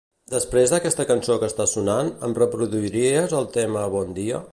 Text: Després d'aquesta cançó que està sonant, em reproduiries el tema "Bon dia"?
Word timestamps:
Després 0.33 0.71
d'aquesta 0.73 1.05
cançó 1.09 1.35
que 1.43 1.49
està 1.53 1.67
sonant, 1.73 2.09
em 2.29 2.33
reproduiries 2.39 3.37
el 3.43 3.51
tema 3.59 3.85
"Bon 3.97 4.17
dia"? 4.23 4.41